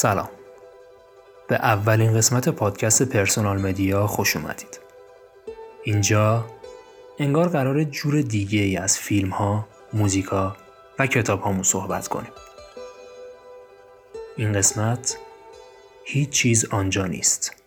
[0.00, 0.28] سلام.
[1.48, 4.80] به اولین قسمت پادکست پرسونال مدیا خوش اومدید.
[5.82, 6.44] اینجا
[7.18, 10.56] انگار قرار جور دیگه ای از فیلم ها، موزیکا
[10.98, 12.32] و کتاب هامون صحبت کنیم.
[14.36, 15.18] این قسمت
[16.04, 17.57] هیچ چیز آنجا نیست.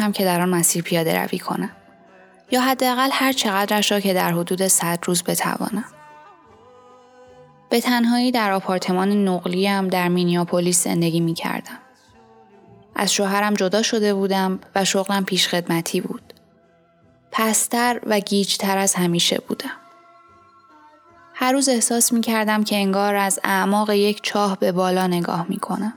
[0.00, 1.70] گرفتم که در آن مسیر پیاده روی کنم.
[2.50, 5.84] یا حداقل هر چقدرش را که در حدود 100 روز بتوانم.
[7.70, 11.78] به تنهایی در آپارتمان نقلیم در مینیاپولیس زندگی می کردم.
[12.94, 16.34] از شوهرم جدا شده بودم و شغلم پیش خدمتی بود.
[17.32, 19.76] پستر و گیجتر از همیشه بودم.
[21.34, 25.58] هر روز احساس می کردم که انگار از اعماق یک چاه به بالا نگاه می
[25.58, 25.94] کنم.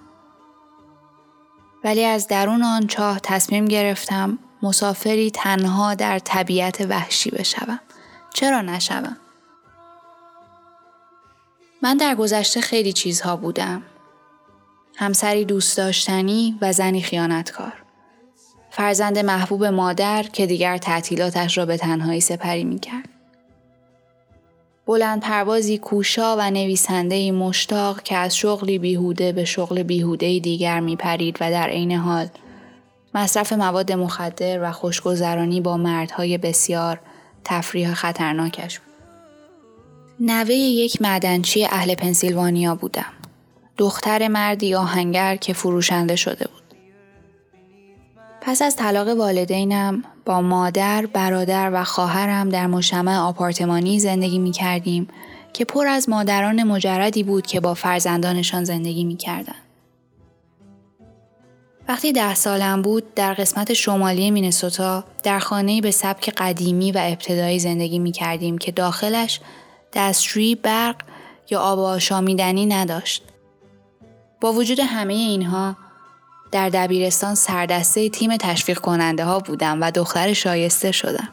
[1.83, 7.79] ولی از درون آن چاه تصمیم گرفتم مسافری تنها در طبیعت وحشی بشوم.
[8.33, 9.17] چرا نشوم؟
[11.81, 13.83] من در گذشته خیلی چیزها بودم.
[14.95, 17.73] همسری دوست داشتنی و زنی خیانتکار.
[18.71, 23.12] فرزند محبوب مادر که دیگر تعطیلاتش را به تنهایی سپری می کرد.
[24.85, 30.95] بلند پروازی کوشا و نویسنده مشتاق که از شغلی بیهوده به شغل بیهوده دیگر می
[30.95, 32.27] پرید و در عین حال
[33.15, 36.99] مصرف مواد مخدر و خوشگذرانی با مردهای بسیار
[37.43, 38.93] تفریح خطرناکش بود.
[40.19, 43.13] نوه یک معدنچی اهل پنسیلوانیا بودم.
[43.77, 46.62] دختر مردی آهنگر که فروشنده شده بود.
[48.45, 55.07] پس از طلاق والدینم با مادر، برادر و خواهرم در مجتمع آپارتمانی زندگی می کردیم
[55.53, 59.55] که پر از مادران مجردی بود که با فرزندانشان زندگی می کردن.
[61.87, 67.59] وقتی ده سالم بود در قسمت شمالی مینسوتا در خانه‌ای به سبک قدیمی و ابتدایی
[67.59, 69.39] زندگی می کردیم که داخلش
[69.93, 70.95] دستشویی برق
[71.49, 73.23] یا آب آشامیدنی نداشت.
[74.41, 75.75] با وجود همه اینها
[76.53, 81.29] در دبیرستان سردسته تیم تشویق کننده ها بودم و دختر شایسته شدم.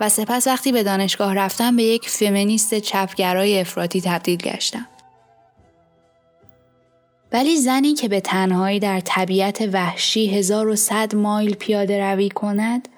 [0.00, 4.86] و سپس وقتی به دانشگاه رفتم به یک فمینیست چپگرای افراطی تبدیل گشتم.
[7.32, 12.88] ولی زنی که به تنهایی در طبیعت وحشی 1100 مایل پیاده روی کند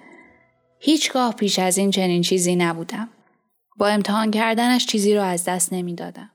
[0.78, 3.08] هیچگاه پیش از این چنین چیزی نبودم.
[3.76, 6.30] با امتحان کردنش چیزی را از دست نمی‌دادم.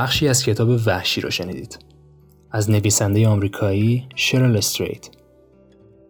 [0.00, 1.78] بخشی از کتاب وحشی رو شنیدید.
[2.50, 5.08] از نویسنده آمریکایی شرل استریت.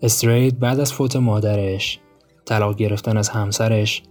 [0.02, 2.00] استریت بعد از فوت مادرش،
[2.44, 4.02] طلاق گرفتن از همسرش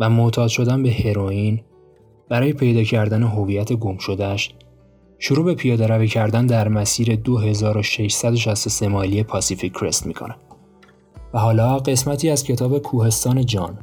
[0.00, 1.60] و معتاد شدن به هروئین
[2.28, 4.54] برای پیدا کردن هویت گم شدهش
[5.18, 10.36] شروع به پیاده روی کردن در مسیر 2663 مایلی پاسیفیک کرست می‌کنه.
[11.34, 13.78] و حالا قسمتی از کتاب کوهستان جان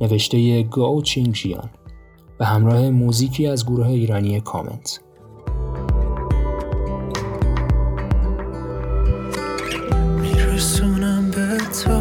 [0.00, 1.70] نوشته گاو چینگ جیان
[2.38, 5.00] به همراه موزیکی از گروه ایرانی کامنت.
[10.20, 12.00] میرسونم به تو.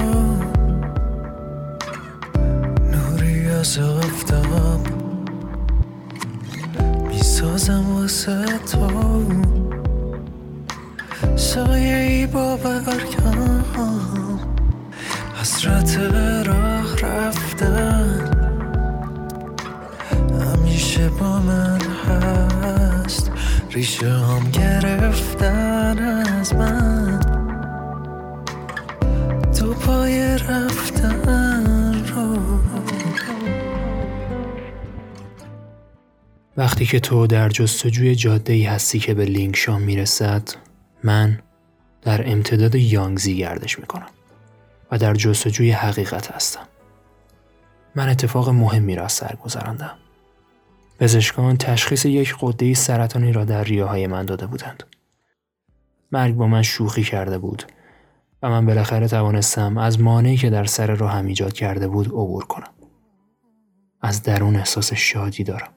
[2.91, 4.79] نوری از آفتاب.
[7.07, 9.23] می‌سازم واسه تو.
[11.35, 13.63] سایه ای با برگم
[15.41, 15.97] حسرت
[16.47, 18.04] راه رفتن.
[20.95, 23.31] همیشه با من هست.
[23.71, 27.19] ریشه هم گرفتن از من.
[29.59, 32.59] تو پای رفتن رو.
[36.57, 40.49] وقتی که تو در جستجوی جاده ای هستی که به لینکشام می‌رسد
[41.03, 41.39] من
[42.01, 44.09] در امتداد یانگزی گردش می‌کنم
[44.91, 46.67] و در جستجوی حقیقت هستم.
[47.95, 49.95] من اتفاق مهمی را سر گذراندم
[50.99, 54.83] پزشکان تشخیص یک قده سرطانی را در ریاهای من داده بودند.
[56.11, 57.63] مرگ با من شوخی کرده بود
[58.43, 62.73] و من بالاخره توانستم از مانعی که در سر راهم ایجاد کرده بود عبور کنم.
[64.01, 65.73] از درون احساس شادی دارم.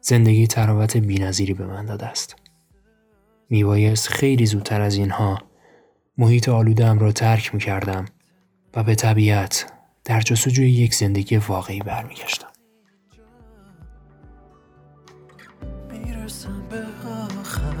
[0.00, 2.36] زندگی تراوت بینظیری به من داده است.
[3.50, 5.38] میبایست خیلی زودتر از اینها
[6.18, 8.04] محیط آلودم را ترک می کردم
[8.74, 9.72] و به طبیعت
[10.04, 12.51] در جستجوی یک زندگی واقعی برمیگشتم.
[16.48, 16.82] می‌رسم به
[17.40, 17.76] آخر.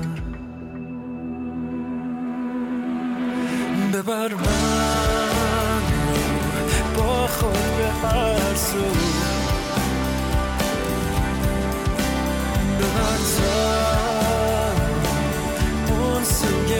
[3.92, 5.82] ببر من
[6.96, 8.78] با خود به هر سو.
[12.78, 13.62] ببر تا
[15.94, 16.72] اون سوی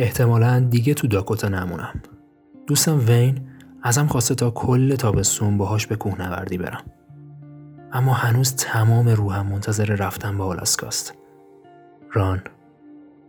[0.00, 2.00] احتمالا دیگه تو داکوتا نمونم.
[2.66, 3.40] دوستم وین
[3.82, 6.82] ازم خواسته تا کل تابستون باهاش به کوهنوردی برم.
[7.92, 11.14] اما هنوز تمام روحم منتظر رفتن به آلاسکاست.
[12.12, 12.42] ران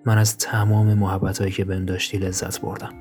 [0.05, 2.93] من از تمام محبتهایی که بهم داشتی لذت بردم.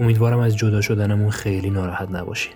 [0.00, 2.50] امیدوارم از جدا شدنمون خیلی ناراحت نباشی.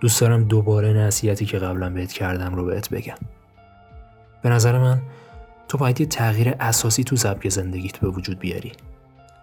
[0.00, 3.18] دوست دارم دوباره نصیحتی که قبلا بهت کردم رو بهت بگم.
[4.42, 5.00] به نظر من
[5.68, 8.72] تو باید یه تغییر اساسی تو سبک زندگیت به وجود بیاری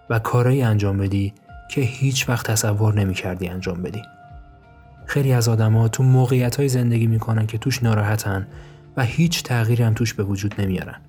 [0.09, 1.33] و کارایی انجام بدی
[1.71, 4.01] که هیچ وقت تصور نمی کردی انجام بدی.
[5.05, 8.47] خیلی از آدما تو موقعیت های زندگی می‌کنن که توش ناراحتن
[8.97, 11.01] و هیچ تغییری هم توش به وجود نمیارن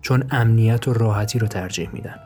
[0.00, 2.16] چون امنیت و راحتی رو ترجیح میدن.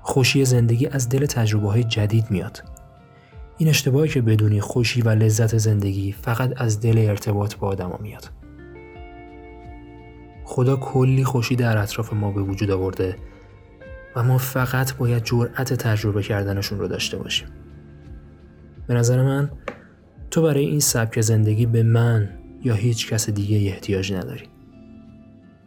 [0.00, 2.62] خوشی زندگی از دل تجربه های جدید میاد.
[3.58, 8.30] این اشتباهی که بدونی خوشی و لذت زندگی فقط از دل ارتباط با آدما میاد.
[10.48, 13.16] خدا کلی خوشی در اطراف ما به وجود آورده
[14.16, 17.48] و ما فقط باید جرأت تجربه کردنشون رو داشته باشیم.
[18.86, 19.50] به نظر من
[20.30, 22.28] تو برای این سبک زندگی به من
[22.64, 24.44] یا هیچ کس دیگه احتیاج نداری.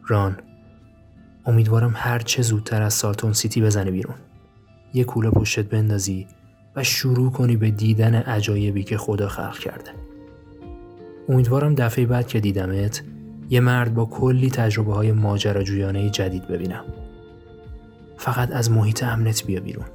[0.06, 0.36] ران
[1.46, 4.16] امیدوارم هر چه زودتر از سالتون سیتی بزنی بیرون.
[4.94, 6.26] یه کوله پشتت بندازی
[6.76, 9.90] و شروع کنی به دیدن عجایبی که خدا خلق کرده.
[11.28, 13.02] امیدوارم دفعه بعد که دیدمت
[13.50, 16.84] یه مرد با کلی تجربه های ماجراجویانه جدید ببینم.
[18.16, 19.86] فقط از محیط امنت بیا بیرون.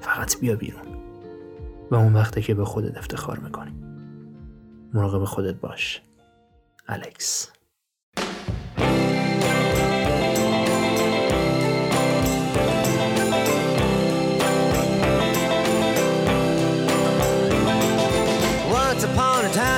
[0.00, 0.82] فقط بیا بیرون.
[1.90, 3.72] و اون وقته که به خودت افتخار می‌کنی.
[4.94, 6.02] مراقب خودت باش.
[6.88, 7.52] الکس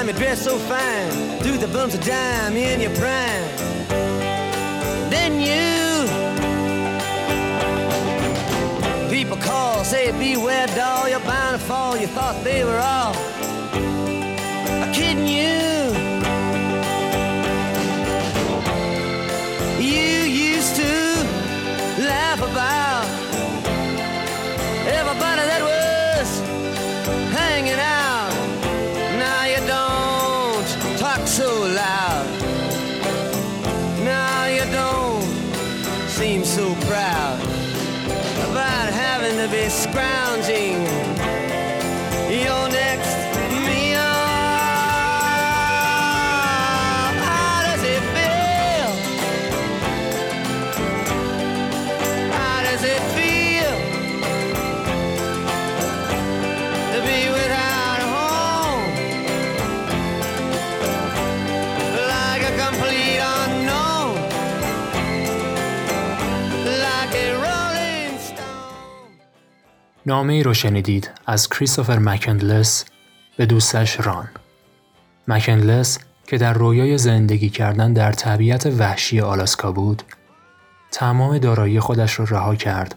[0.05, 3.45] time, you dressed so fine, threw the bumps of dime in your prime.
[5.11, 6.09] Then you,
[9.11, 11.97] people call, say beware, doll, you're bound to fall.
[11.97, 13.15] You thought they were all
[14.93, 15.45] kidding you.
[16.15, 16.24] You
[70.07, 72.85] نامه ای رو شنیدید از کریستوفر مکندلس
[73.37, 74.29] به دوستش ران.
[75.29, 80.03] مکندلس که در رویای زندگی کردن در طبیعت وحشی آلاسکا بود،
[80.91, 82.95] تمام دارایی خودش را رها کرد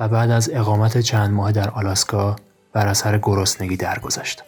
[0.00, 2.36] و بعد از اقامت چند ماه در آلاسکا
[2.72, 4.42] بر اثر گرسنگی درگذشت.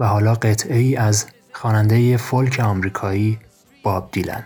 [0.00, 3.38] و حالا قطعه ای از خواننده فولک آمریکایی
[3.82, 4.44] باب دیلن.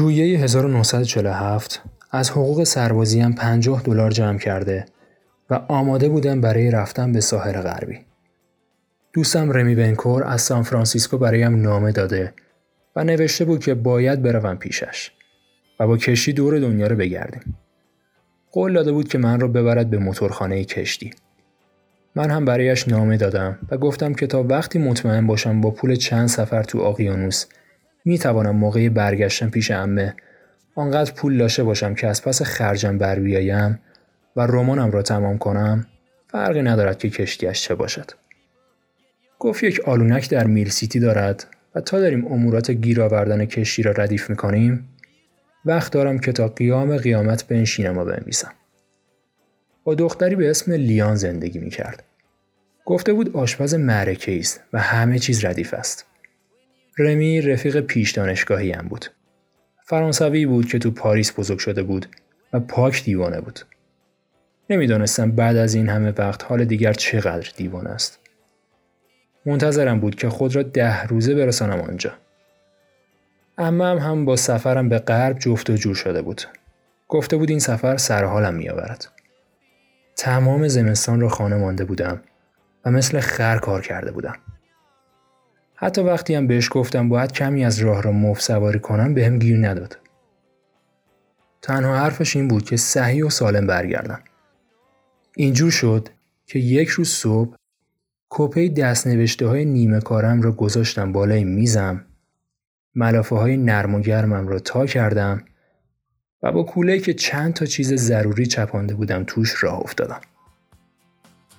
[0.00, 4.86] ژوئیه 1947 از حقوق سربازیم 50 دلار جمع کرده
[5.50, 7.98] و آماده بودم برای رفتن به ساحل غربی.
[9.12, 12.34] دوستم رمی بنکور از سان فرانسیسکو برایم نامه داده
[12.96, 15.10] و نوشته بود که باید بروم پیشش
[15.80, 17.58] و با کشتی دور دنیا رو بگردیم.
[18.52, 21.10] قول داده بود که من را ببرد به موتورخانه کشتی.
[22.14, 26.28] من هم برایش نامه دادم و گفتم که تا وقتی مطمئن باشم با پول چند
[26.28, 27.46] سفر تو اقیانوس
[28.04, 30.14] می توانم موقع برگشتن پیش امه
[30.74, 33.80] آنقدر پول داشته باشم که از پس خرجم بر بیایم
[34.36, 35.86] و رمانم را تمام کنم
[36.28, 38.10] فرقی ندارد که کشتیش چه باشد.
[39.38, 43.92] گفت یک آلونک در میل سیتی دارد و تا داریم امورات گیر آوردن کشتی را
[43.92, 44.88] ردیف می‌کنیم
[45.64, 48.52] وقت دارم که تا قیام قیامت بنشینم و بنویسم.
[49.84, 52.02] با دختری به اسم لیان زندگی می‌کرد.
[52.84, 56.06] گفته بود آشپز معرکه است و همه چیز ردیف است.
[56.98, 59.06] رمی رفیق پیش دانشگاهی هم بود.
[59.84, 62.06] فرانسوی بود که تو پاریس بزرگ شده بود
[62.52, 63.60] و پاک دیوانه بود.
[64.70, 68.18] نمی‌دانستم بعد از این همه وقت حال دیگر چقدر دیوانه است.
[69.46, 72.12] منتظرم بود که خود را ده روزه برسانم آنجا.
[73.58, 76.42] امم هم با سفرم به غرب جفت و جور شده بود.
[77.08, 79.08] گفته بود این سفر سرحالم میآورد.
[80.16, 82.20] تمام زمستان را خانه مانده بودم
[82.84, 84.36] و مثل خر کار کرده بودم.
[85.82, 89.68] حتی وقتی هم بهش گفتم باید کمی از راه را مفت سواری کنم بهم گیر
[89.68, 89.98] نداد.
[91.62, 94.20] تنها حرفش این بود که صحیح و سالم برگردم.
[95.36, 96.08] اینجور شد
[96.46, 97.56] که یک روز صبح
[98.30, 102.04] کپی دست نوشته های نیمه کارم را گذاشتم بالای میزم
[102.94, 105.44] ملافه های نرم و گرمم را تا کردم
[106.42, 110.20] و با کوله که چند تا چیز ضروری چپانده بودم توش راه افتادم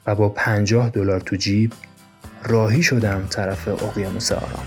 [0.08, 1.74] و با پنجاه دلار تو جیب
[2.44, 4.66] راهی شدم طرف اقیانوس آرام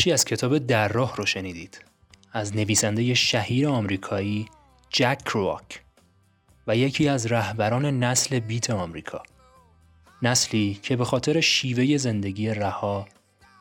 [0.00, 1.84] بخشی از کتاب در راه رو شنیدید.
[2.32, 4.46] از نویسنده شهیر آمریکایی
[4.90, 5.82] جک کرواک
[6.66, 9.22] و یکی از رهبران نسل بیت آمریکا.
[10.22, 13.08] نسلی که به خاطر شیوه زندگی رها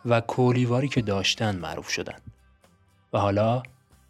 [0.05, 2.21] و کولیواری که داشتن معروف شدند
[3.13, 3.63] و حالا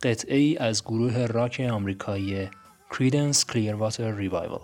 [0.04, 2.50] قطعه ای از گروه راک آمریکایی
[2.92, 4.62] Creedence Clearwater Revival.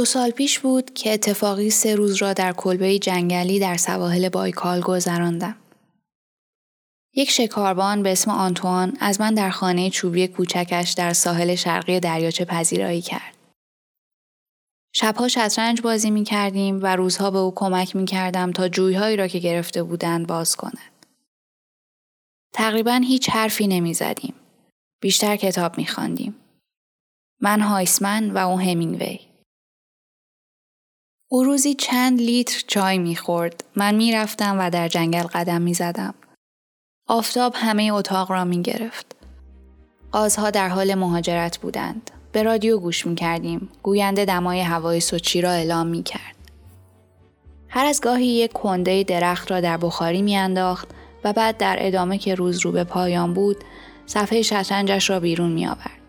[0.00, 4.80] دو سال پیش بود که اتفاقی سه روز را در کلبه جنگلی در سواحل بایکال
[4.80, 5.56] گذراندم.
[7.14, 12.44] یک شکاربان به اسم آنتوان از من در خانه چوبی کوچکش در ساحل شرقی دریاچه
[12.44, 13.36] پذیرایی کرد.
[14.94, 19.26] شبها شطرنج بازی می کردیم و روزها به او کمک می کردم تا جویهایی را
[19.26, 21.06] که گرفته بودند باز کند.
[22.52, 24.34] تقریبا هیچ حرفی نمی زدیم.
[25.00, 26.36] بیشتر کتاب می خواندیم.
[27.40, 29.29] من هایسمن و او همینگوی.
[31.32, 33.64] او روزی چند لیتر چای می‌خورد.
[33.76, 36.14] من می‌رفتم و در جنگل قدم می‌زدم.
[37.06, 39.16] آفتاب همه اتاق را می گرفت.
[40.12, 42.10] قازها در حال مهاجرت بودند.
[42.32, 43.68] به رادیو گوش می کردیم.
[43.82, 46.36] گوینده دمای هوای سوچی را اعلام می کرد.
[47.68, 50.88] هر از گاهی یک کنده درخت را در بخاری می انداخت
[51.24, 53.56] و بعد در ادامه که روز رو به پایان بود
[54.06, 55.99] صفحه شطرنجش را بیرون می آورد.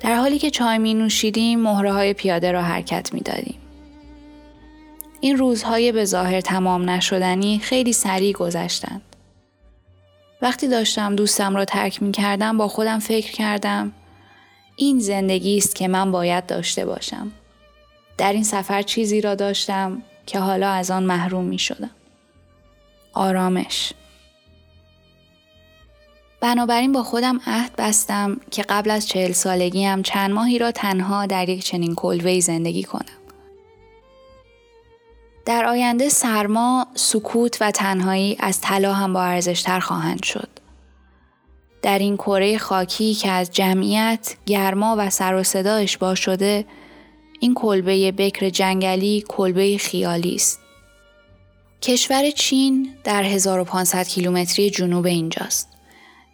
[0.00, 3.58] در حالی که چای می نوشیدیم مهره های پیاده را حرکت می دادیم.
[5.20, 9.02] این روزهای به ظاهر تمام نشدنی خیلی سریع گذشتند.
[10.42, 13.92] وقتی داشتم دوستم را ترک می کردم با خودم فکر کردم
[14.76, 17.32] این زندگی است که من باید داشته باشم.
[18.18, 21.90] در این سفر چیزی را داشتم که حالا از آن محروم می شدم.
[23.12, 23.92] آرامش
[26.40, 31.48] بنابراین با خودم عهد بستم که قبل از چهل سالگیم چند ماهی را تنها در
[31.48, 33.18] یک چنین کلوهی زندگی کنم.
[35.44, 40.48] در آینده سرما، سکوت و تنهایی از طلا هم با ارزشتر خواهند شد.
[41.82, 46.64] در این کره خاکی که از جمعیت، گرما و سر و صدا اشباه شده،
[47.40, 50.60] این کلبه بکر جنگلی کلبه خیالی است.
[51.82, 55.77] کشور چین در 1500 کیلومتری جنوب اینجاست.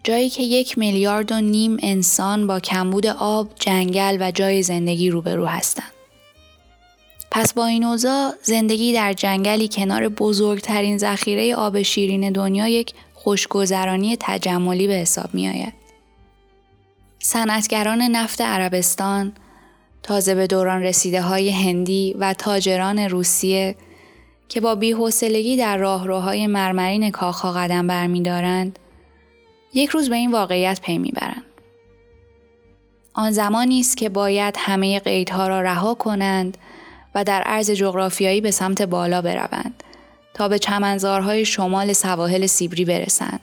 [0.04, 5.46] جایی که یک میلیارد و نیم انسان با کمبود آب، جنگل و جای زندگی روبرو
[5.46, 5.92] هستند.
[7.30, 14.16] پس با این اوضاع زندگی در جنگلی کنار بزرگترین ذخیره آب شیرین دنیا یک خوشگذرانی
[14.20, 15.72] تجملی به حساب می آید.
[17.18, 19.32] صنعتگران نفت عربستان،
[20.02, 23.76] تازه به دوران رسیده های هندی و تاجران روسیه
[24.48, 28.78] که با بیحوصلگی در راهروهای مرمرین کاخها قدم برمیدارند
[29.74, 31.44] یک روز به این واقعیت پی می‌برند.
[33.14, 36.58] آن زمانی است که باید همه قیدها را رها کنند
[37.14, 39.82] و در عرض جغرافیایی به سمت بالا بروند
[40.34, 43.40] تا به چمنزارهای شمال سواحل سیبری برسند.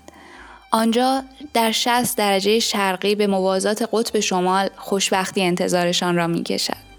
[0.72, 6.91] آنجا در 60 درجه شرقی به موازات قطب شمال خوشبختی انتظارشان را می کشد.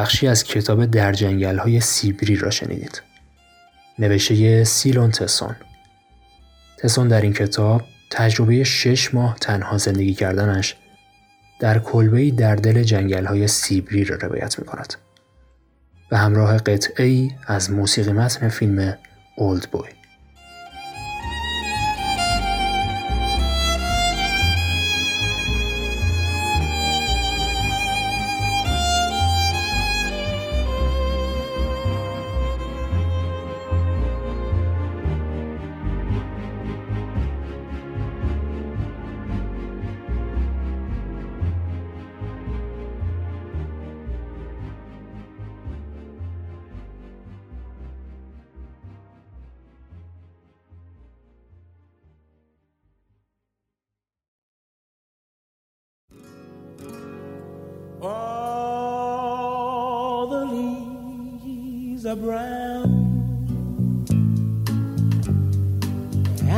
[0.00, 3.02] بخشی از کتاب در جنگل های سیبری را شنیدید.
[3.98, 5.56] نوشته سیلون تسون.
[6.78, 10.76] تسون در این کتاب تجربه شش ماه تنها زندگی کردنش
[11.58, 14.94] در کلبه‌ای در دل جنگل های سیبری را روایت می کند.
[16.10, 18.98] به همراه قطعه از موسیقی متن فیلم
[19.36, 19.88] اولد بوی.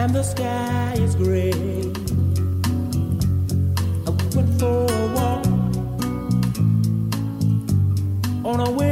[0.03, 1.53] And the sky is gray.
[4.35, 5.47] Went for a walk
[8.45, 8.92] on a winter's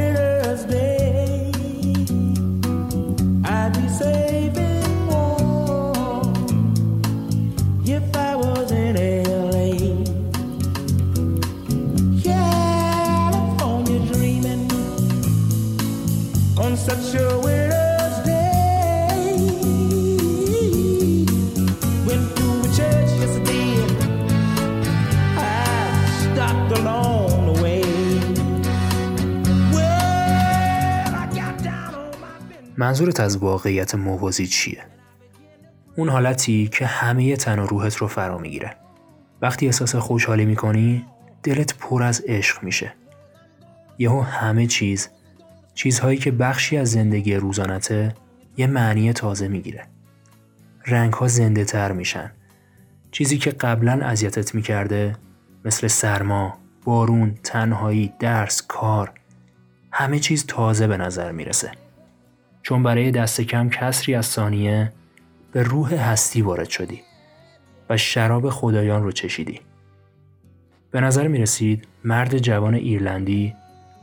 [32.81, 34.83] منظورت از واقعیت موازی چیه؟
[35.95, 38.75] اون حالتی که همه تن و روحت رو فرا می‌گیره.
[39.41, 41.05] وقتی احساس خوشحالی می‌کنی
[41.43, 42.93] دلت پر از عشق میشه.
[43.97, 45.09] یهو همه چیز
[45.73, 48.15] چیزهایی که بخشی از زندگی روزانته
[48.57, 49.83] یه معنی تازه می‌گیره.
[50.85, 52.31] رنگها زنده تر میشن.
[53.11, 55.15] چیزی که قبلا اذیتت می‌کرده
[55.65, 59.11] مثل سرما، بارون، تنهایی، درس، کار
[59.91, 61.71] همه چیز تازه به نظر می‌رسه.
[62.63, 64.93] چون برای دست کم کسری از ثانیه
[65.51, 67.01] به روح هستی وارد شدی
[67.89, 69.59] و شراب خدایان رو چشیدی.
[70.91, 73.55] به نظر می رسید مرد جوان ایرلندی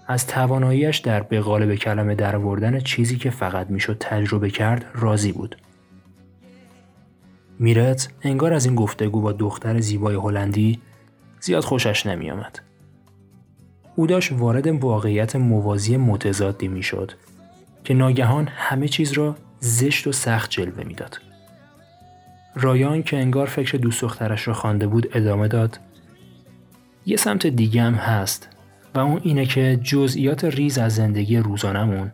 [0.06, 5.56] از تواناییش در به قالب کلمه درآوردن چیزی که فقط می‌شد تجربه کرد راضی بود.
[7.58, 10.80] میرت انگار از این گفتگو با دختر زیبای هلندی
[11.40, 12.58] زیاد خوشش نمی آمد.
[13.96, 17.12] او داشت وارد واقعیت موازی متضادی می‌شد
[17.84, 21.20] که ناگهان همه چیز را زشت و سخت جلوه می‌داد.
[22.54, 25.80] رایان که انگار فکر دوست دخترش را خوانده بود ادامه داد
[27.06, 28.48] یه سمت دیگه هم هست
[28.94, 32.12] و اون اینه که جزئیات ریز از زندگی روزانمون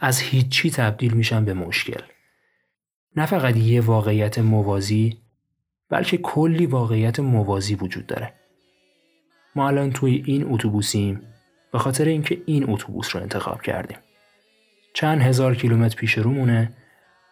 [0.00, 2.00] از هیچی تبدیل میشن به مشکل.
[3.16, 5.18] نه فقط یه واقعیت موازی
[5.90, 8.32] بلکه کلی واقعیت موازی وجود داره.
[9.56, 11.20] ما الان توی این اتوبوسیم
[11.72, 13.98] به خاطر اینکه این اتوبوس رو انتخاب کردیم.
[14.94, 16.72] چند هزار کیلومتر پیش رومونه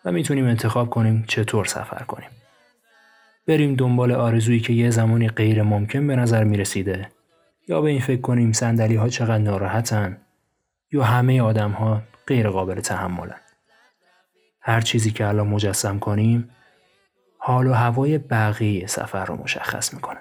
[0.04, 2.28] و می‌تونیم انتخاب کنیم چطور سفر کنیم.
[3.46, 7.08] بریم دنبال آرزویی که یه زمانی غیر ممکن به نظر می رسیده
[7.68, 10.16] یا به این فکر کنیم سندلی ها چقدر ناراحتن
[10.92, 13.40] یا همه آدم ها غیر قابل تحملن.
[14.60, 16.50] هر چیزی که الان مجسم کنیم
[17.38, 20.20] حال و هوای بقیه سفر رو مشخص می‌کنه.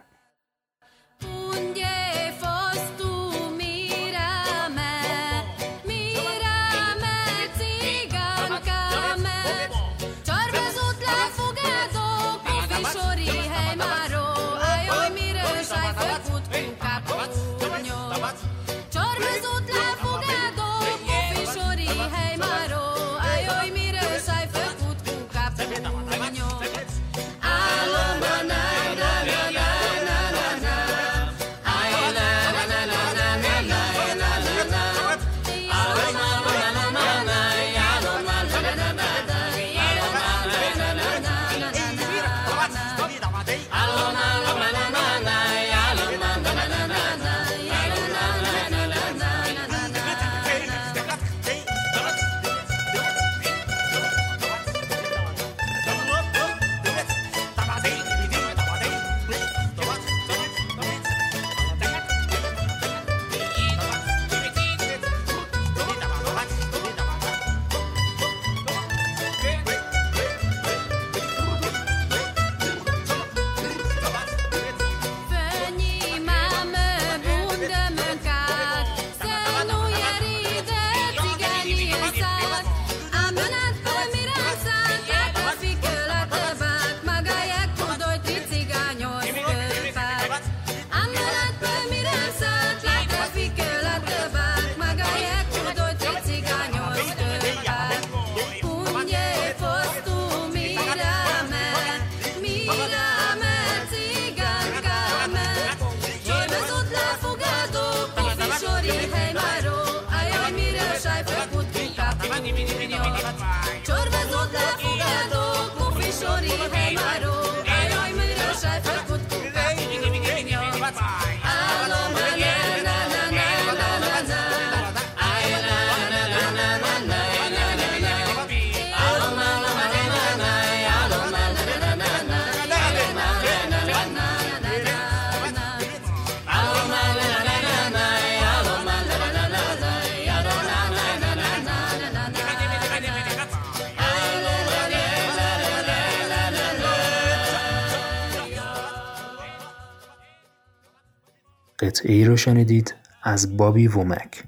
[152.01, 154.43] قطعه رو شنیدید از بابی وومک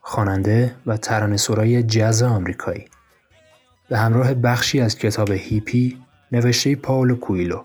[0.00, 2.84] خواننده و ترانه‌سرای جاز آمریکایی.
[3.88, 5.98] به همراه بخشی از کتاب هیپی
[6.32, 7.62] نوشته پاولو کویلو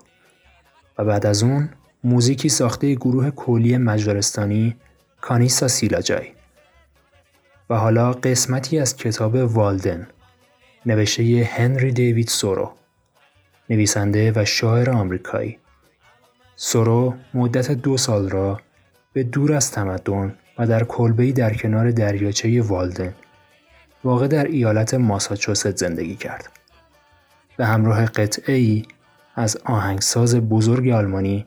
[0.98, 1.68] و بعد از اون
[2.04, 4.76] موزیکی ساخته گروه کولی مجارستانی
[5.20, 6.26] کانیسا سیلاجای.
[7.70, 10.08] و حالا قسمتی از کتاب والدن
[10.86, 12.72] نوشته هنری دیوید سورو
[13.70, 15.58] نویسنده و شاعر آمریکایی.
[16.56, 18.60] سورو مدت دو سال را
[19.12, 23.14] به دور از تمدن و در کلبه‌ای در کنار دریاچه والدن
[24.04, 26.50] واقع در ایالت ماساچوست زندگی کرد.
[27.56, 28.86] به همراه قطعه ای
[29.34, 31.46] از آهنگساز بزرگ آلمانی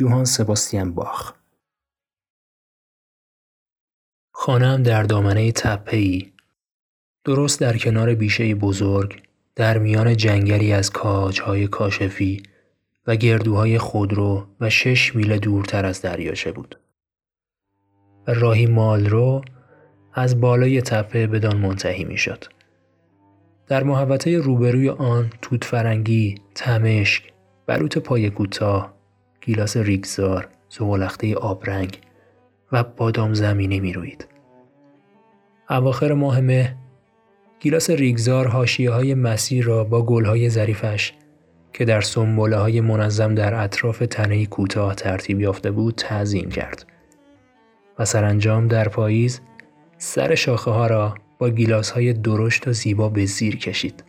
[0.00, 1.32] یوهان سباستیان باخ.
[4.32, 6.32] خانم در دامنه تپه‌ای
[7.24, 9.22] درست در کنار بیشه بزرگ
[9.54, 12.42] در میان جنگلی از کاجهای کاشفی
[13.06, 16.78] و گردوهای خودرو و شش میل دورتر از دریاچه بود.
[18.26, 19.42] و راهی مال رو
[20.14, 22.44] از بالای تپه بدان منتهی می شد.
[23.66, 27.32] در محوطه روبروی آن توت فرنگی، تمشک،
[27.66, 28.94] بلوط پای کوتاه،
[29.40, 32.00] گیلاس ریگزار، زغلخته آبرنگ
[32.72, 34.26] و بادام زمینی می روید.
[35.70, 36.76] اواخر ماه مه
[37.60, 41.12] گیلاس ریگزار حاشیه های مسیر را با گلهای ظریفش
[41.72, 46.86] که در سنبوله های منظم در اطراف تنه کوتاه ترتیب یافته بود تعظیم کرد
[47.98, 49.40] و سرانجام در پاییز
[49.98, 54.04] سر شاخه ها را با گیلاس های درشت و زیبا به زیر کشید.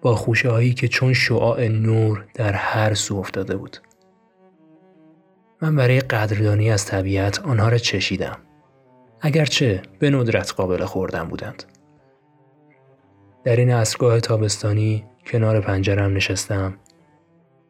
[0.00, 3.76] با خوشه هایی که چون شعاع نور در هر سو افتاده بود.
[5.62, 8.38] من برای قدردانی از طبیعت آنها را چشیدم.
[9.20, 11.62] اگرچه به ندرت قابل خوردن بودند.
[13.44, 16.74] در این اسرگاه تابستانی کنار پنجرم نشستم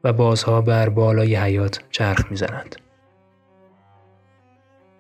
[0.04, 2.76] و بازها بر بالای حیات چرخ می‌زنند.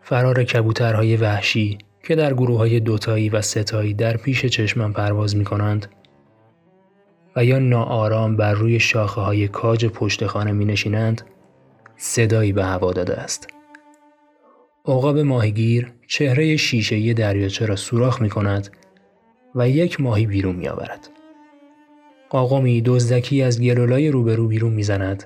[0.08, 5.44] فرار کبوترهای وحشی که در گروه های دوتایی و ستایی در پیش چشمم پرواز می
[5.44, 5.86] کنند
[7.36, 11.22] و یا ناآرام بر روی شاخه های کاج پشت خانه می نشینند
[11.96, 13.48] صدایی به هوا داده است.
[14.84, 18.68] عقاب ماهیگیر چهره شیشه‌ای دریاچه را سوراخ می کند
[19.54, 21.08] و یک ماهی بیرون می آورد.
[22.30, 25.24] قاقمی دزدکی از گلولای روبرو بیرون می‌زند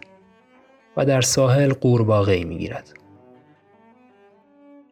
[0.97, 3.00] و در ساحل قورباغه می گیرد.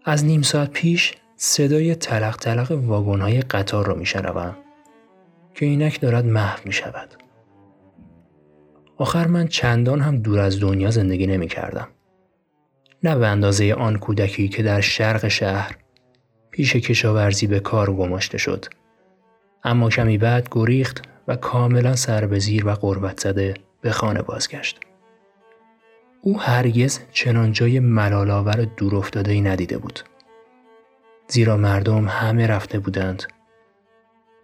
[0.09, 4.57] از نیم ساعت پیش صدای تلق تلق واگن های قطار را می شنوم
[5.55, 7.09] که اینک دارد محو می شود.
[8.97, 11.89] آخر من چندان هم دور از دنیا زندگی نمی کردم.
[13.03, 15.77] نه به اندازه آن کودکی که در شرق شهر
[16.51, 18.67] پیش کشاورزی به کار گماشته شد.
[19.65, 24.81] اما کمی بعد گریخت و کاملا سر به زیر و قربت زده به خانه بازگشت.
[26.23, 30.01] او هرگز چنان جای ملالآور دور افتاده ندیده بود.
[31.29, 33.23] زیرا مردم همه رفته بودند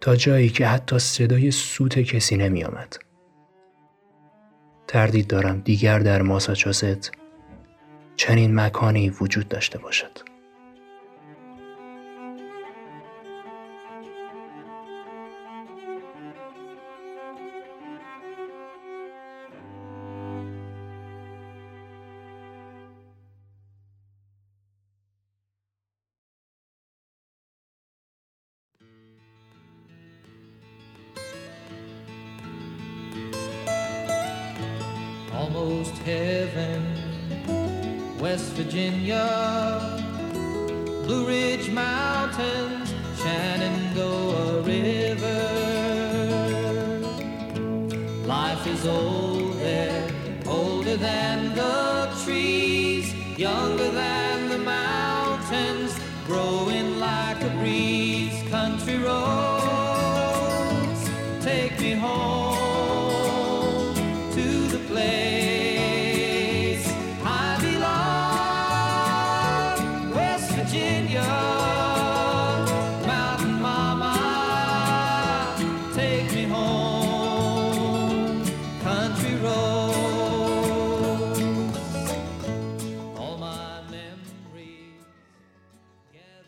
[0.01, 2.97] تا جایی که حتی صدای سوت کسی نمی آمد.
[4.87, 7.11] تردید دارم دیگر در ماساچوست
[8.15, 10.34] چنین مکانی وجود داشته باشد.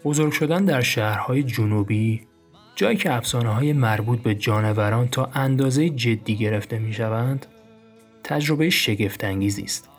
[0.07, 2.21] بزرگ شدن در شهرهای جنوبی
[2.75, 7.45] جایی که افسانه های مربوط به جانوران تا اندازه جدی گرفته می شوند
[8.23, 9.89] تجربه شگفتانگیزی است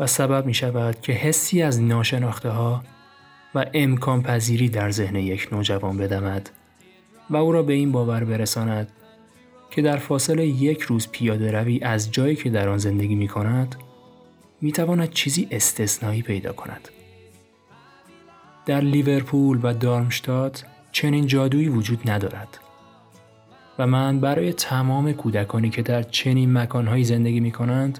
[0.00, 2.82] و سبب می شود که حسی از ناشناخته ها
[3.54, 6.50] و امکان پذیری در ذهن یک نوجوان بدمد
[7.30, 8.88] و او را به این باور برساند
[9.70, 13.76] که در فاصله یک روز پیاده روی از جایی که در آن زندگی می کند
[14.60, 16.88] می تواند چیزی استثنایی پیدا کند.
[18.66, 22.58] در لیورپول و دارمشتات چنین جادویی وجود ندارد
[23.78, 27.98] و من برای تمام کودکانی که در چنین مکانهایی زندگی می کنند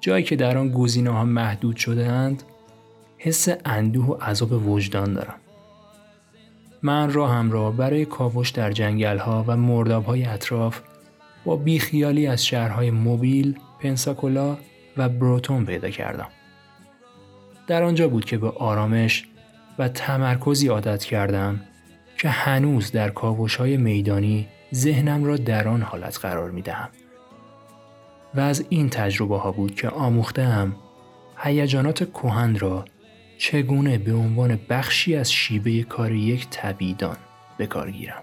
[0.00, 2.42] جایی که در آن گزینه ها محدود شده اند
[3.18, 5.34] حس اندوه و عذاب وجدان دارم
[6.82, 10.80] من راهم را برای کاوش در جنگل ها و مرداب های اطراف
[11.44, 14.56] با بیخیالی از شهرهای موبیل، پنساکولا
[14.96, 16.28] و بروتون پیدا کردم.
[17.66, 19.28] در آنجا بود که به آرامش
[19.78, 21.60] و تمرکزی عادت کردم
[22.18, 26.88] که هنوز در کاوش های میدانی ذهنم را در آن حالت قرار می دهم.
[28.34, 30.76] و از این تجربه ها بود که آموختم
[31.36, 32.84] هیجانات کهن را
[33.38, 37.16] چگونه به عنوان بخشی از شیوه کار یک تبیدان
[37.58, 38.22] به کار گیرم.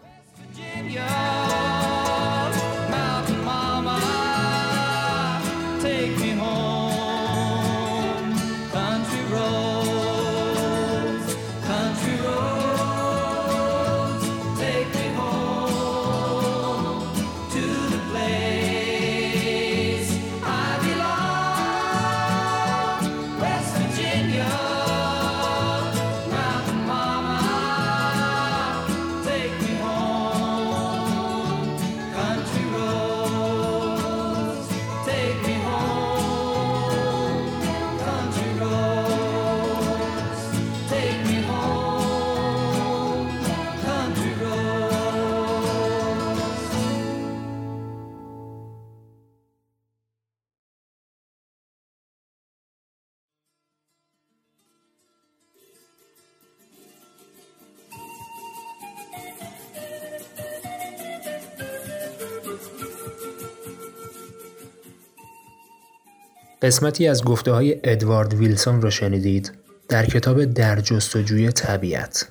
[66.69, 69.51] قسمتی از گفته های ادوارد ویلسون را شنیدید
[69.88, 72.29] در کتاب در جستجوی طبیعت.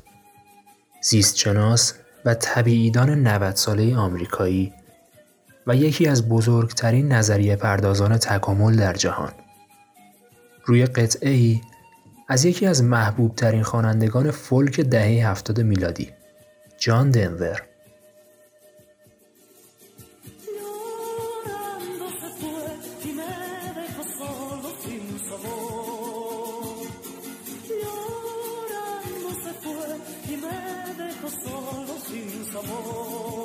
[1.02, 4.72] زیستشناس و طبیعیدان 90 ساله آمریکایی
[5.66, 9.32] و یکی از بزرگترین نظریه پردازان تکامل در جهان.
[10.64, 11.60] روی قطعه ای
[12.28, 16.10] از یکی از محبوب ترین خوانندگان فولک دهه هفتاد میلادی
[16.78, 17.62] جان دنور.
[32.70, 33.37] amor.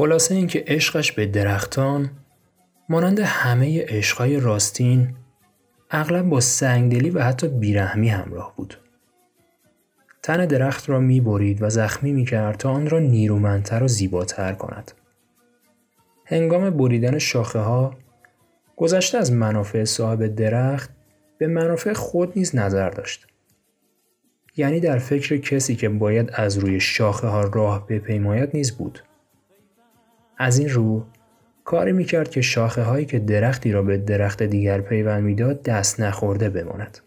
[0.00, 2.10] خلاصه اینکه عشقش به درختان
[2.88, 5.14] مانند همه عشقهای راستین
[5.90, 8.78] اغلب با سنگدلی و حتی بیرحمی همراه بود.
[10.22, 14.52] تن درخت را می برید و زخمی می کرد تا آن را نیرومندتر و زیباتر
[14.52, 14.92] کند.
[16.24, 17.94] هنگام بریدن شاخه ها
[18.76, 20.90] گذشته از منافع صاحب درخت
[21.38, 23.26] به منافع خود نیز نظر داشت.
[24.56, 29.02] یعنی در فکر کسی که باید از روی شاخه ها راه بپیماید نیز بود.
[30.42, 31.06] از این رو
[31.64, 36.50] کاری می‌کرد که شاخه هایی که درختی را به درخت دیگر پیوند می‌داد دست نخورده
[36.50, 36.98] بماند.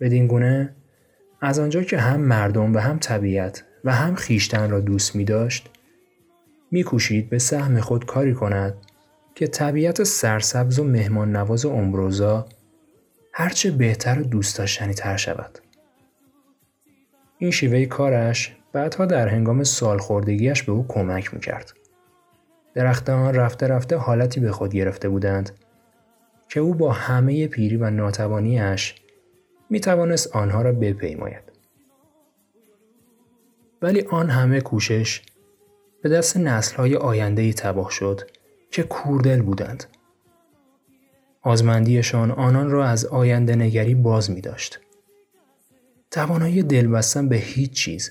[0.00, 0.74] بدین گونه
[1.40, 5.70] از آنجا که هم مردم و هم طبیعت و هم خیشتن را دوست می داشت
[6.70, 8.74] میکوشید به سهم خود کاری کند
[9.34, 12.46] که طبیعت سرسبز و مهمان نواز امبروزا
[13.32, 15.58] هرچه بهتر و دوست داشتنی تر شود.
[17.38, 21.72] این شیوه کارش بعدها در هنگام سالخوردگیش به او کمک می‌کرد.
[22.78, 25.50] درختان رفته رفته حالتی به خود گرفته بودند
[26.48, 28.94] که او با همه پیری و ناتوانیش
[29.70, 31.42] می توانست آنها را بپیماید.
[33.82, 35.22] ولی آن همه کوشش
[36.02, 38.30] به دست نسلهای آینده تباه شد
[38.70, 39.84] که کوردل بودند.
[41.42, 44.80] آزمندیشان آنان را از آینده نگری باز می داشت.
[46.10, 48.10] توانایی دل بستن به هیچ چیز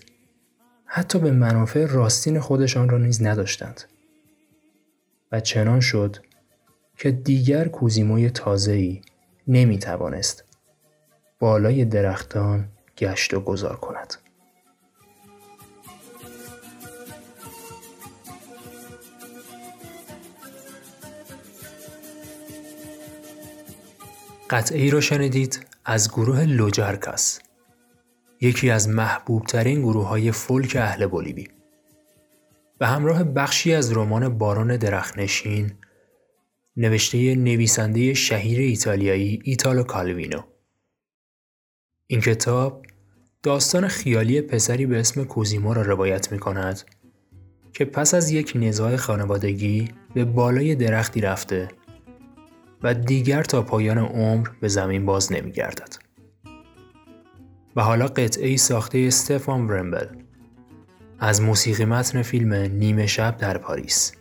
[0.86, 3.84] حتی به منافع راستین خودشان را نیز نداشتند
[5.32, 6.18] و چنان شد
[6.98, 9.02] که دیگر کوزیموی تازه‌ای
[9.48, 10.44] نمی توانست
[11.40, 14.14] بالای درختان گشت و گذار کند.
[24.50, 27.40] قطعه ای را شنیدید از گروه Los Kjarkas
[28.42, 31.48] یکی از محبوب ترین گروه های فولک اهل بولیوی
[32.80, 35.72] به همراه بخشی از رمان بارون درخت‌نشین
[36.78, 40.42] نوشته نویسنده شهیر ایتالیایی ایتالو کالوینو
[42.08, 42.86] این کتاب
[43.44, 46.82] داستان خیالی پسری به اسم کوزیمو را روایت می کند
[47.74, 51.68] که پس از یک نزاع خانوادگی به بالای درختی رفته
[52.84, 55.96] و دیگر تا پایان عمر به زمین باز نمی گردد.
[57.76, 60.08] و حالا قطعه ای ساخته استفان ورمبل
[61.20, 64.17] از موسیقی متن فیلم نیمه شب در پاریس.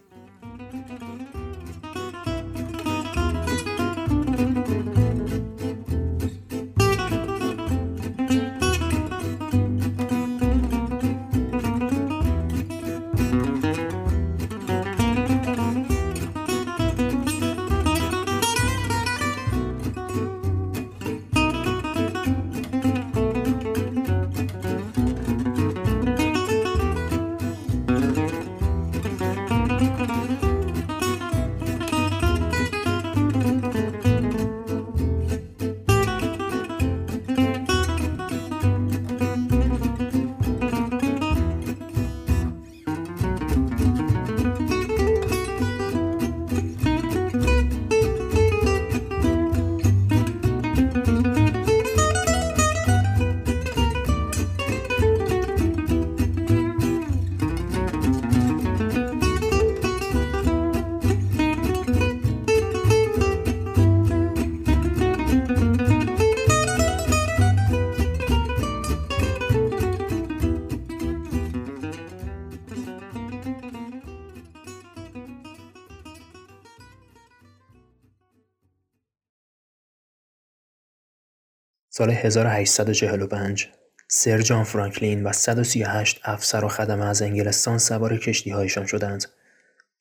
[81.96, 83.68] سال 1845
[84.08, 89.24] سر جان فرانکلین و 138 افسر و خدمه از انگلستان سوار کشتیهایشان شدند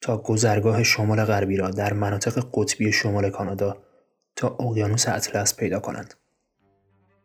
[0.01, 3.77] تا گذرگاه شمال غربی را در مناطق قطبی شمال کانادا
[4.35, 6.13] تا اقیانوس اطلس پیدا کنند.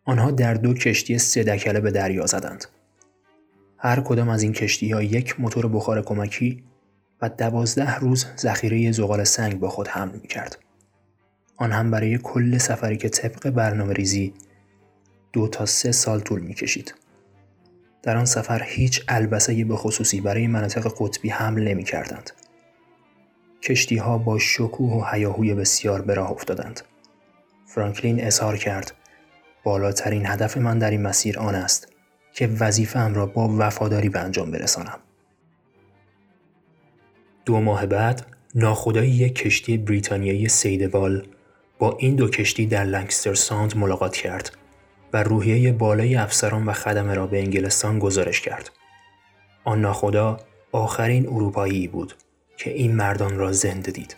[0.04, 2.64] آنها در دو کشتی سه دکله به دریا زدند.
[3.76, 6.64] هر کدام از این کشتی ها یک موتور بخار کمکی
[7.22, 10.58] و دوازده روز ذخیره زغال سنگ با خود حمل می کرد.
[11.56, 14.34] آن هم برای کل سفری که طبق برنامه ریزی
[15.32, 16.94] دو تا سه سال طول می کشید.
[18.02, 22.30] در آن سفر هیچ البسه به خصوصی برای مناطق قطبی حمل نمی کردند.
[23.62, 26.80] کشتی ها با شکوه و هیاهوی بسیار به راه افتادند.
[27.66, 28.92] فرانکلین اظهار کرد
[29.64, 31.88] بالاترین هدف من در این مسیر آن است
[32.32, 34.98] که وظیفه‌ام را با وفاداری به انجام برسانم.
[37.44, 41.26] دو ماه بعد ناخدایی یک کشتی بریتانیایی سیدوال
[41.78, 44.56] با این دو کشتی در لنکستر ساند ملاقات کرد
[45.12, 48.70] و روحیه بالای افسران و خدمه را به انگلستان گزارش کرد.
[49.64, 50.40] آن ناخدا
[50.72, 52.14] آخرین اروپایی بود
[52.56, 54.16] که این مردان را زنده دید.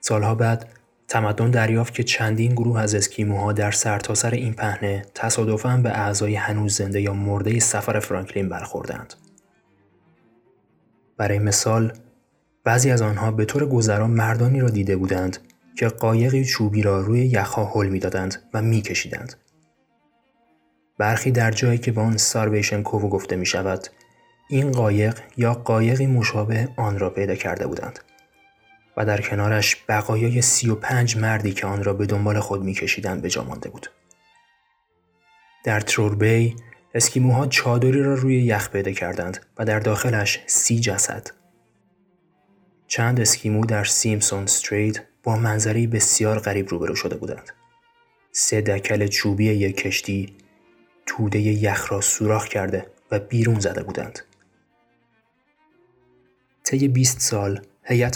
[0.00, 0.68] سالها بعد
[1.08, 6.34] تمدن دریافت که چندین گروه از اسکیموها در سرتاسر سر این پهنه تصادفاً به اعضای
[6.34, 9.14] هنوز زنده یا مرده سفر فرانکلین برخوردند.
[11.16, 11.92] برای مثال
[12.64, 15.38] بعضی از آنها به طور گذرا مردانی را دیده بودند
[15.76, 19.34] که قایقی چوبی را روی یخها حل می‌دادند و میکشیدند.
[20.98, 23.88] برخی در جایی که به آن ساربیشن کوو گفته می شود
[24.48, 27.98] این قایق یا قایقی مشابه آن را پیدا کرده بودند
[28.96, 33.22] و در کنارش بقایای سی و پنج مردی که آن را به دنبال خود میکشیدند
[33.22, 33.90] به جا مانده بود.
[35.64, 36.56] در تروربی
[36.94, 41.30] اسکیموها چادری را روی یخ پیدا کردند و در داخلش سی جسد.
[42.86, 47.50] چند اسکیمو در سیمسون استریت با منظری بسیار غریب روبرو شده بودند.
[48.32, 50.36] سه دکل چوبی یک کشتی
[51.06, 54.18] توده یخ را سوراخ کرده و بیرون زده بودند.
[56.64, 57.60] طی 20 سال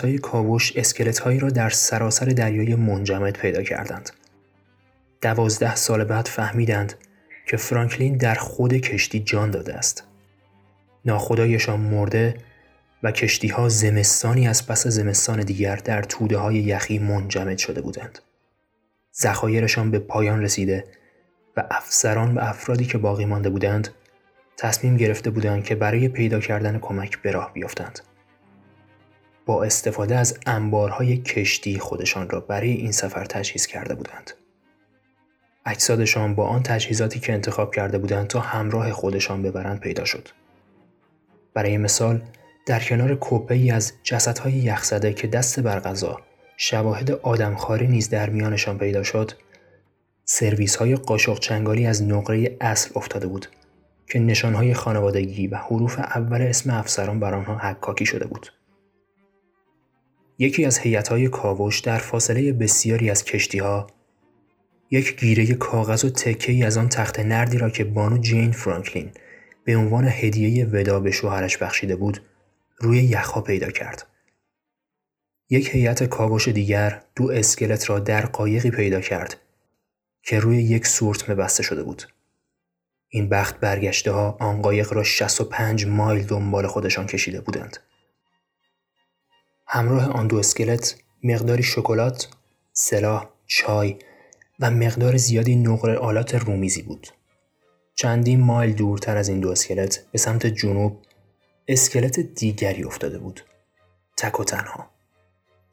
[0.02, 4.10] های کاوش هایی را در سراسر دریای منجمد پیدا کردند.
[5.22, 6.94] دوازده سال بعد فهمیدند
[7.46, 10.04] که فرانکلین در خود کشتی جان داده است.
[11.04, 12.34] ناخدایشان مرده
[13.02, 18.18] و کشتی ها زمستانی از پس زمستان دیگر در توده های یخی منجمد شده بودند.
[19.20, 20.84] ذخایرشان به پایان رسیده
[21.56, 23.88] و افسران و افرادی که باقی مانده بودند
[24.56, 28.00] تصمیم گرفته بودند که برای پیدا کردن کمک به راه بیفتند.
[29.46, 34.30] با استفاده از انبارهای کشتی خودشان را برای این سفر تجهیز کرده بودند.
[35.66, 40.28] اجسادشان با آن تجهیزاتی که انتخاب کرده بودند تا همراه خودشان ببرند پیدا شد.
[41.54, 42.22] برای مثال
[42.66, 46.20] در کنار کپه ای از جسدهای یخزده که دست بر غذا
[46.56, 49.32] شواهد آدمخواری نیز در میانشان پیدا شد
[50.32, 53.46] سرویس های قاشق چنگالی از نقره اصل افتاده بود
[54.06, 58.52] که نشانهای خانوادگی و حروف اول اسم افسران بر آنها حکاکی شده بود.
[60.38, 63.86] یکی از هیئت‌های کاوش در فاصله بسیاری از کشتیها
[64.90, 69.10] یک گیره کاغذ و تکه‌ای از آن تخت نردی را که بانو جین فرانکلین
[69.64, 72.22] به عنوان هدیه ودا به شوهرش بخشیده بود
[72.78, 74.06] روی یخها پیدا کرد.
[75.50, 79.36] یک هیئت کاوش دیگر دو اسکلت را در قایقی پیدا کرد
[80.22, 82.02] که روی یک سورتمه بسته شده بود.
[83.08, 87.76] این بخت برگشته ها آن قایق را 65 مایل دنبال خودشان کشیده بودند.
[89.66, 92.28] همراه آن دو اسکلت مقداری شکلات،
[92.72, 93.96] سلاح، چای
[94.60, 97.08] و مقدار زیادی نقره آلات رومیزی بود.
[97.94, 101.02] چندین مایل دورتر از این دو اسکلت به سمت جنوب
[101.68, 103.44] اسکلت دیگری افتاده بود.
[104.16, 104.90] تک و تنها.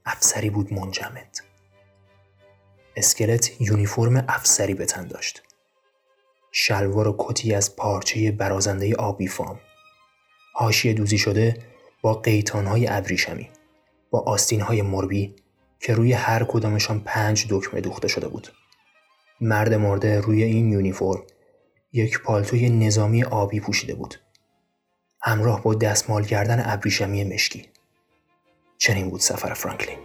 [0.06, 1.47] افسری بود منجمد.
[2.98, 5.44] اسکلت یونیفرم افسری به تن داشت.
[6.52, 9.60] شلوار و کتی از پارچه برازنده آبی فام.
[10.54, 11.58] حاشیه دوزی شده
[12.02, 13.50] با قیتانهای ابریشمی.
[14.10, 15.36] با آستینهای مربی
[15.80, 18.48] که روی هر کدامشان پنج دکمه دوخته شده بود.
[19.42, 21.24] مرد مرده روی این یونیفرم
[21.94, 24.16] یک پالتوی نظامی آبی پوشیده بود.
[25.22, 27.66] همراه با دستمال کردن ابریشمی مشکی.
[28.78, 29.98] چنین بود سفر فرانکلین.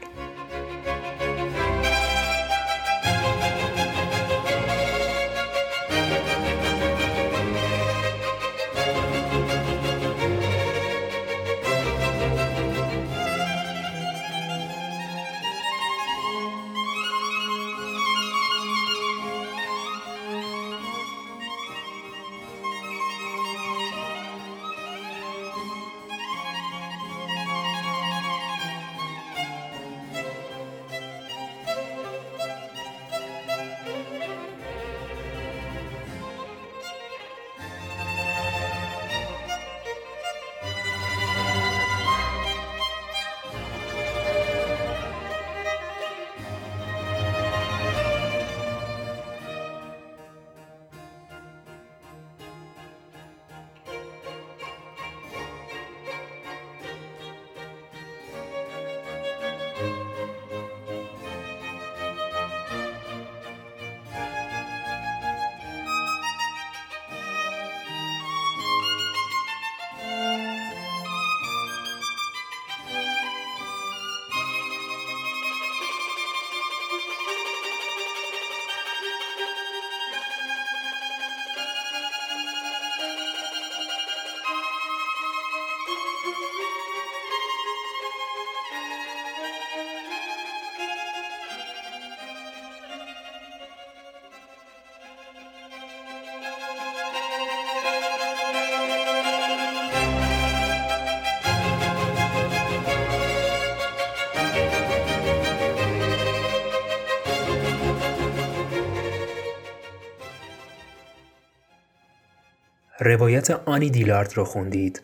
[113.02, 115.02] روایت آنی دیلارد را خوندید.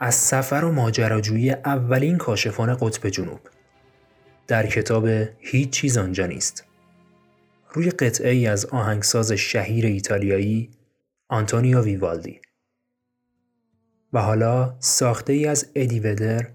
[0.00, 3.40] از سفر و ماجراجویی اولین کاشفان قطب جنوب.
[4.46, 5.08] در کتاب
[5.38, 6.64] هیچ چیز آنجا نیست.
[7.72, 10.70] روی قطعه ای از آهنگساز شهیر ایتالیایی
[11.28, 12.40] آنتونیو ویوالدی.
[14.12, 16.48] و حالا ساخته ای از ادی ودر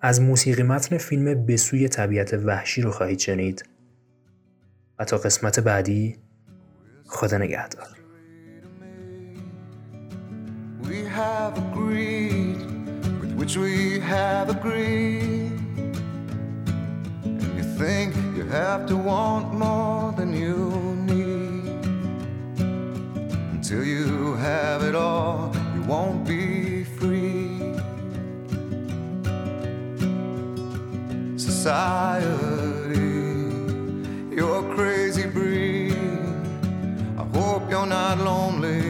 [0.00, 3.64] از موسیقی متن فیلم به سوی طبیعت وحشی رو خواهید شنید.
[4.98, 6.16] و تا قسمت بعدی
[7.06, 7.99] خدا نگهدار.
[10.90, 12.58] We have agreed,
[13.20, 15.52] with which we have agreed.
[17.22, 20.58] And you think you have to want more than you
[21.12, 21.84] need.
[23.54, 27.76] Until you have it all, you won't be free.
[31.36, 32.26] Society,
[34.34, 35.94] you're crazy breed.
[37.16, 38.89] I hope you're not lonely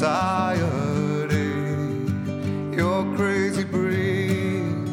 [0.00, 1.52] Society,
[2.74, 4.88] you're crazy breed.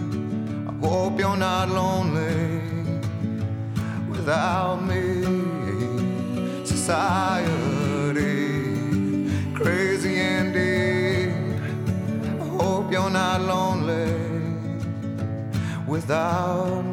[0.67, 2.59] I hope you're not lonely
[4.09, 5.23] without me.
[6.65, 8.19] Society,
[9.55, 11.31] crazy indeed.
[12.41, 14.11] I hope you're not lonely
[15.87, 16.86] without me.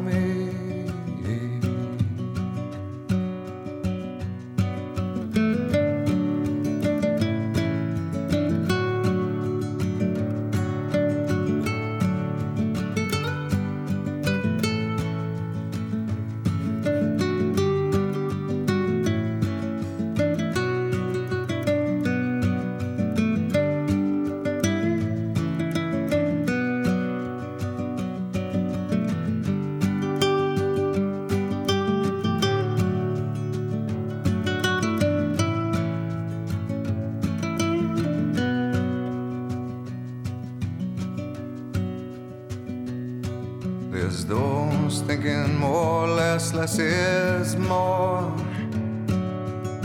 [43.95, 48.29] There's those thinking more, less, less is more.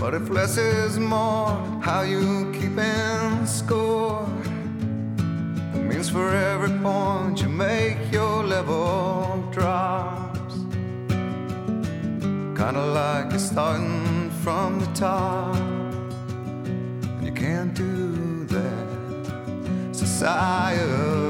[0.00, 4.28] But if less is more, how you keeping score?
[5.76, 10.54] It means for every point you make, your level drops.
[12.58, 15.54] Kinda like you're starting from the top.
[15.54, 19.94] And you can't do that.
[19.94, 21.29] Society,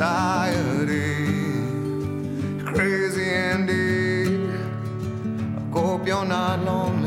[0.00, 1.12] Society,
[2.64, 4.48] crazy indeed.
[4.48, 6.99] I hope you're not lonely